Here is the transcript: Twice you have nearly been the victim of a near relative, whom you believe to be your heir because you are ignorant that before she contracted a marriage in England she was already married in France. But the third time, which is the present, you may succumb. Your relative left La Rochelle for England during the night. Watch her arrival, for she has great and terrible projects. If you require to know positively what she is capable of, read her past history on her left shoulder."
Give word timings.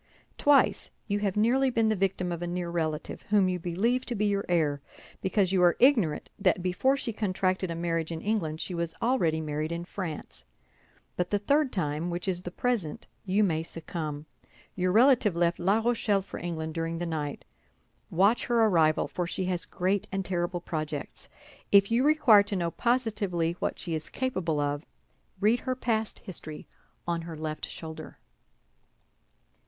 Twice 0.39 0.89
you 1.07 1.19
have 1.19 1.37
nearly 1.37 1.69
been 1.69 1.89
the 1.89 1.95
victim 1.95 2.31
of 2.31 2.41
a 2.41 2.47
near 2.47 2.71
relative, 2.71 3.21
whom 3.29 3.47
you 3.47 3.59
believe 3.59 4.03
to 4.07 4.15
be 4.15 4.25
your 4.25 4.43
heir 4.49 4.81
because 5.21 5.51
you 5.51 5.61
are 5.61 5.75
ignorant 5.79 6.31
that 6.39 6.63
before 6.63 6.97
she 6.97 7.13
contracted 7.13 7.69
a 7.69 7.75
marriage 7.75 8.11
in 8.11 8.19
England 8.19 8.59
she 8.61 8.73
was 8.73 8.95
already 8.99 9.39
married 9.41 9.71
in 9.71 9.85
France. 9.85 10.43
But 11.15 11.29
the 11.29 11.37
third 11.37 11.71
time, 11.71 12.09
which 12.09 12.27
is 12.27 12.41
the 12.41 12.49
present, 12.49 13.05
you 13.25 13.43
may 13.43 13.61
succumb. 13.61 14.25
Your 14.75 14.91
relative 14.91 15.35
left 15.35 15.59
La 15.59 15.77
Rochelle 15.77 16.23
for 16.23 16.39
England 16.39 16.73
during 16.73 16.97
the 16.97 17.05
night. 17.05 17.45
Watch 18.09 18.45
her 18.47 18.65
arrival, 18.65 19.07
for 19.07 19.27
she 19.27 19.45
has 19.45 19.65
great 19.65 20.07
and 20.11 20.25
terrible 20.25 20.61
projects. 20.61 21.29
If 21.71 21.91
you 21.91 22.03
require 22.03 22.41
to 22.41 22.55
know 22.55 22.71
positively 22.71 23.55
what 23.59 23.77
she 23.77 23.93
is 23.93 24.09
capable 24.09 24.59
of, 24.59 24.83
read 25.39 25.59
her 25.59 25.75
past 25.75 26.17
history 26.25 26.65
on 27.07 27.21
her 27.21 27.37
left 27.37 27.67
shoulder." 27.67 28.17